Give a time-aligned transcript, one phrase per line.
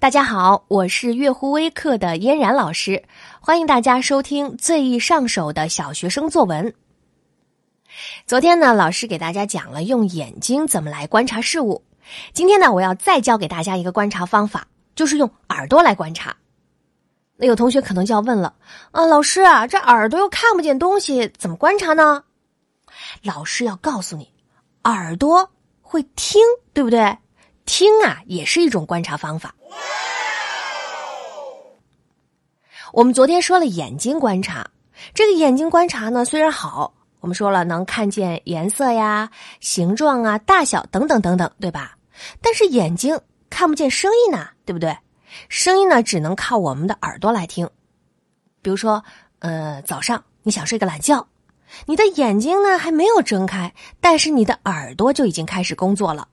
[0.00, 3.02] 大家好，我是月湖微课的嫣然老师，
[3.40, 6.72] 欢迎大家收听最易上手的小学生作文。
[8.24, 11.82] 昨天呢，老师给大家讲了用眼睛怎么来观察事物。
[12.32, 16.36] 今天呢，我要再教给大家一个观察方法，就是用耳朵来观察。
[17.36, 18.54] 那有同学可能就要问了
[18.92, 22.24] 啊，老师啊，这耳朵又看不见东西，怎么观察呢？
[23.22, 24.32] 老师要告诉你，
[24.92, 25.50] 耳朵
[25.82, 26.40] 会听，
[26.72, 27.16] 对不对？
[27.66, 29.54] 听啊，也是一种观察方法。
[32.92, 34.66] 我们昨天说了眼睛观察，
[35.12, 41.96] 这个眼睛观察呢，虽然好，我们说了能看见颜色呀、形状啊、大小等等等等，对吧？
[42.40, 43.20] 但是眼睛
[43.50, 44.96] 看不见声音呢，对不对？
[45.50, 47.68] 声音呢，只能靠我们的耳朵来听。
[48.62, 49.04] 比如说，
[49.40, 51.26] 呃，早上你想睡个懒觉，
[51.86, 56.28] 你的眼睛呢还没有睁开，但是你的耳朵就已经开始工作了。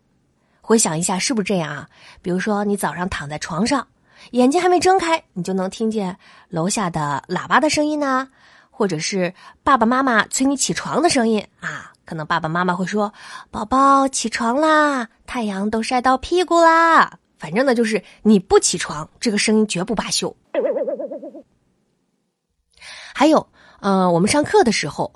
[0.61, 1.87] 回想一下，是不是这样啊？
[2.23, 3.87] 比如说，你早上躺在床上，
[4.31, 6.17] 眼睛还没睁开，你就能听见
[6.49, 8.27] 楼下的喇叭的声音呢，
[8.71, 9.31] 或者是
[9.63, 11.91] 爸爸妈妈催你起床的声音啊。
[12.03, 13.13] 可能爸爸妈妈会说
[13.51, 20.35] ：“宝宝起床啦，太阳都晒到屁股啦。”反正呢，就是你不起床，这个声音绝不罢休。
[23.13, 23.47] 还有，
[23.81, 25.13] 呃，我们上课的时候。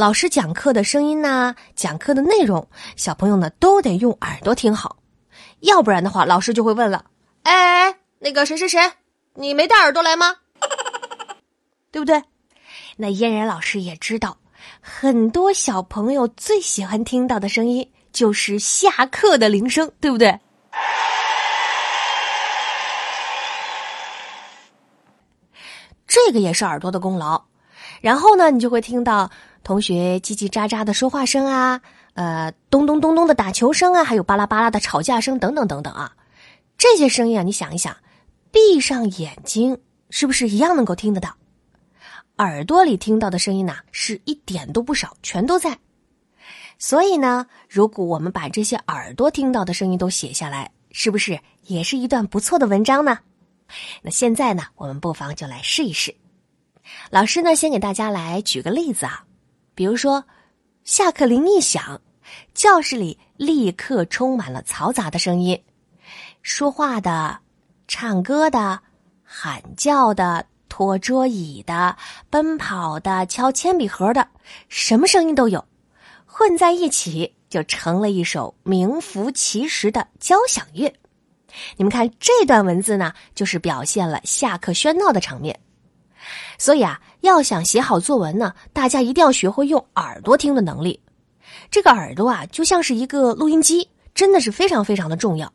[0.00, 4.96] 老师讲课的声音呢，讲课的内容，小朋友呢都得用耳朵听好，
[5.58, 7.04] 要不然的话，老师就会问了
[7.44, 8.80] ：“哎，那个谁谁谁，
[9.34, 10.36] 你没带耳朵来吗？
[11.92, 12.22] 对不对？”
[12.96, 14.38] 那嫣然老师也知道，
[14.80, 20.40] 很多小朋友最喜欢听到的声音就是下课的铃声，对不对？
[26.06, 27.49] 这个也是耳朵的功劳。
[28.00, 29.30] 然后呢，你就会听到。
[29.62, 31.82] 同学叽叽喳喳的说话声啊，
[32.14, 36.16] 呃，咚咚咚咚的打球声啊，还有巴拉巴拉的吵架声等等等等啊，
[36.78, 37.94] 这些声音啊，你想一想，
[38.50, 41.36] 闭上眼睛是不是一样能够听得到？
[42.38, 45.78] 耳朵里听到的声音呢，是一点都不少，全都在。
[46.78, 53.18] 所以呢，如果我们把这些耳朵听到的声音都写下来，是不是也是一段不错的文章呢？
[54.00, 56.14] 那现在呢，我们不妨就来试一试。
[57.10, 59.24] 老师呢，先给大家来举个例子啊。
[59.74, 60.24] 比如说，
[60.84, 62.00] 下课铃一响，
[62.54, 65.60] 教室里立刻充满了嘈杂的声音，
[66.42, 67.38] 说话的、
[67.88, 68.80] 唱歌的、
[69.22, 71.96] 喊叫的、拖桌椅的、
[72.28, 74.28] 奔跑的、敲铅笔盒的，
[74.68, 75.64] 什么声音都有，
[76.26, 80.92] 混在一起就成了一首名副其实的交响乐。
[81.76, 85.58] 你们看这段文字呢，就是表现了下课喧闹的场面。
[86.60, 91.00] 所以啊，要想写好作文呢，大家一定要学会用耳朵听的能力。
[91.70, 95.50] 这个耳朵啊，就像是一个录音机，真的是非常非常的重要。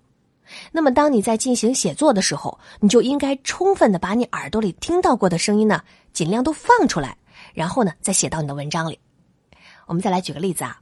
[0.72, 5.80] 那么，当你在进行写作的时候，你就应该充分的把你耳朵里听到过的声音呢，
[6.12, 7.16] 尽量都放出来，
[7.54, 8.98] 然后呢，再写到你的文章里。
[9.86, 10.82] 我们再来举个例子啊。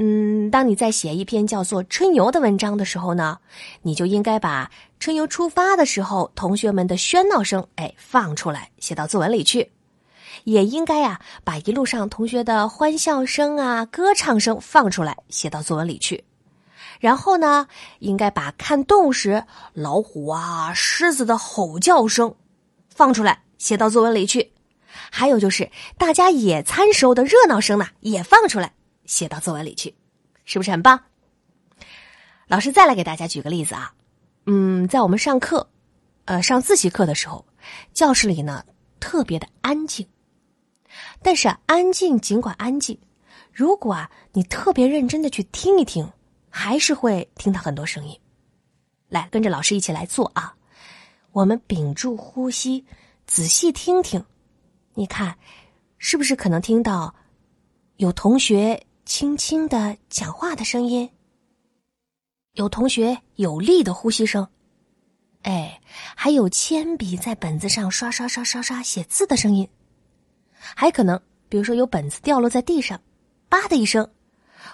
[0.00, 3.38] 嗯，当你在写一篇叫做《春游》的文章的时候呢，
[3.82, 4.70] 你就应该把
[5.00, 9.72] 春游出发的时候同学们的喧闹声，哎，放出来写到作文里去。
[10.44, 16.22] 也应该呀，把一路上同学的欢笑声啊、歌唱声放出来写到作文里去。
[17.00, 17.66] 然后呢，
[17.98, 19.42] 应该把看动物时
[19.74, 22.32] 老虎啊、狮子的吼叫声
[22.88, 24.52] 放出来写到作文里去。
[25.10, 28.72] 还有就是大家野餐时候的热闹声呢，也放出来。
[29.08, 29.96] 写到作文里去，
[30.44, 31.00] 是不是很棒？
[32.46, 33.92] 老师再来给大家举个例子啊，
[34.46, 35.68] 嗯，在我们上课，
[36.26, 37.44] 呃，上自习课的时候，
[37.92, 38.64] 教室里呢
[39.00, 40.06] 特别的安静，
[41.22, 42.98] 但是安静尽管安静，
[43.50, 46.10] 如果啊你特别认真的去听一听，
[46.50, 48.20] 还是会听到很多声音。
[49.08, 50.54] 来，跟着老师一起来做啊，
[51.32, 52.84] 我们屏住呼吸，
[53.26, 54.22] 仔细听听，
[54.92, 55.34] 你看，
[55.96, 57.14] 是不是可能听到
[57.96, 58.84] 有同学？
[59.08, 61.08] 轻轻的讲话的声音，
[62.52, 64.46] 有同学有力的呼吸声，
[65.44, 65.80] 哎，
[66.14, 69.66] 还有铅笔在本子上刷刷刷刷刷写字的声音，
[70.58, 71.18] 还可能，
[71.48, 73.00] 比如说有本子掉落在地上，
[73.48, 74.06] 吧的一声，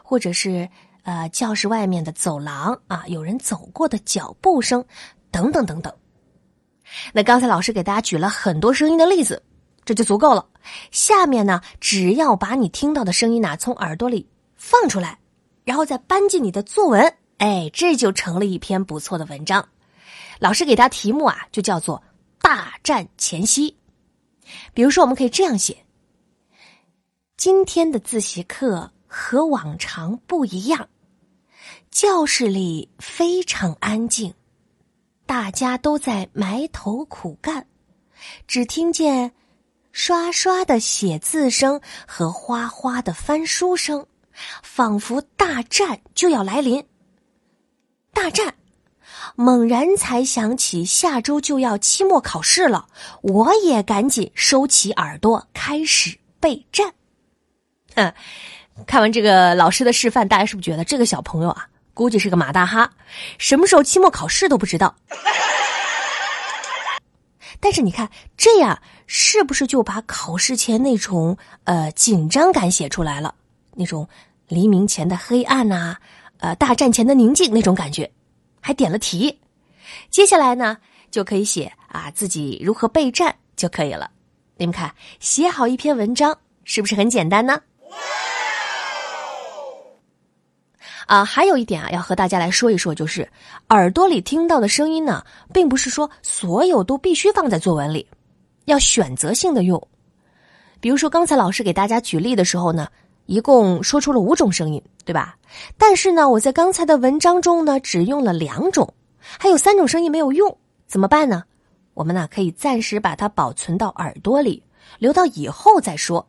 [0.02, 0.68] 或者是
[1.04, 4.84] 呃教室外面的走廊啊有人走过的脚步声，
[5.30, 5.94] 等等等等。
[7.12, 9.40] 那刚才老师给大家举了很多声音的例子。
[9.84, 10.46] 这就足够了。
[10.90, 14.26] 下面呢，只要把你听到的声音呢从耳朵里
[14.56, 15.18] 放出来，
[15.64, 19.68] 然后再搬进你的作文，哎，这就成了一篇不错的文章。
[20.38, 22.02] 老师给他题目啊，就叫做
[22.40, 23.76] “大战前夕”。
[24.74, 25.84] 比如说，我们可以这样写：
[27.36, 30.88] 今天的自习课和往常不一样，
[31.90, 34.34] 教室里非常安静，
[35.24, 37.66] 大家都在埋头苦干，
[38.46, 39.32] 只听见
[39.94, 44.04] 刷刷的写字声和哗哗的翻书声，
[44.60, 46.84] 仿佛大战就要来临。
[48.12, 48.52] 大战！
[49.36, 52.88] 猛然才想起下周就要期末考试了，
[53.22, 56.92] 我也赶紧收起耳朵开始备战。
[57.94, 58.12] 哼，
[58.88, 61.68] 看完这个老师的示范，大家是不是觉得这个小朋友啊？
[61.94, 62.90] 估计是个马大哈，
[63.38, 64.92] 什么时候期末考试都不知道。
[67.60, 73.34] 但是你看，这样是不是就把考试前那种呃紧张感写出来了？
[73.74, 74.08] 那种
[74.48, 75.96] 黎明前的黑暗呐，
[76.38, 78.10] 呃大战前的宁静那种感觉，
[78.60, 79.38] 还点了题。
[80.10, 80.78] 接下来呢，
[81.10, 84.10] 就可以写啊自己如何备战就可以了。
[84.56, 87.60] 你们看，写好一篇文章是不是很简单呢？
[91.06, 93.28] 啊，还有一点啊，要和大家来说一说，就是
[93.68, 95.22] 耳朵里听到的声音呢，
[95.52, 98.06] 并不是说所有都必须放在作文里，
[98.64, 99.80] 要选择性的用。
[100.80, 102.88] 比如说刚才老师给大家举例的时候呢，
[103.26, 105.36] 一共说出了五种声音，对吧？
[105.78, 111.44] 但是呢，我在刚才的文章中呢，只用了两种，还有三种声音没有用，怎么办呢？
[111.94, 114.62] 我们呢，可以暂时把它保存到耳朵里，
[114.98, 116.26] 留到以后再说。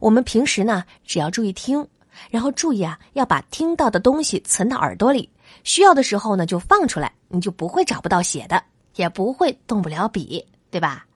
[0.00, 1.86] 我们平时呢，只要注意听。
[2.30, 5.30] 然后注意啊，要把听到的东西存到耳朵里，
[5.62, 8.60] 需要的时候呢就放出来，你就不会找不到写的，
[8.96, 11.06] 也不会动不了笔，对吧？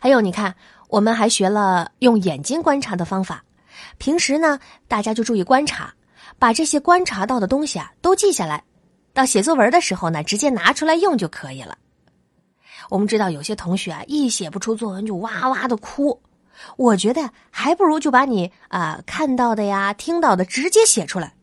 [0.00, 0.54] 还有，你看，
[0.88, 3.42] 我们还学了用眼睛观察的方法。
[3.98, 5.92] 平时呢，大家就注意观察，
[6.38, 8.62] 把这些观察到的东西啊都记下来，
[9.12, 11.78] 到写作文的时候呢，直接拿出来用就可以了。
[12.90, 16.20] 我们知道有些同学啊，一写不出作文就哇哇的哭。
[16.76, 21.34] 我觉得还不如就把你啊看到的呀、听到的直接写出来，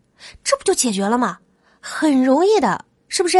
[0.43, 1.37] 这不就解决了吗？
[1.79, 3.37] 很容易的，是不是？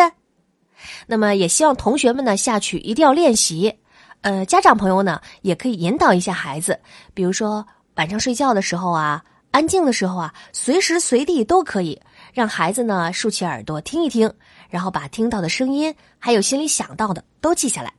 [1.07, 3.75] 那么也希望同学们呢下去一定要练习。
[4.23, 6.79] 呃，家长朋友呢也可以引导一下孩子，
[7.13, 7.65] 比如说
[7.95, 9.21] 晚上睡觉的时候啊、
[9.51, 12.01] 安静的时候啊，随时随地都可以
[12.33, 14.33] 让孩子呢竖起耳朵听一听，
[14.69, 17.93] 然后把听到的声音还有心里想到的都记下来。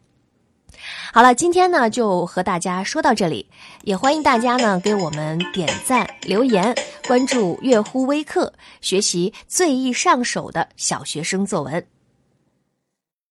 [1.13, 3.49] 好了，今天呢就和大家说到这里，
[3.83, 6.75] 也欢迎大家呢给我们点赞、留言、
[7.07, 8.51] 关注“月乎微课”，
[8.81, 11.87] 学习最易上手的小学生作文。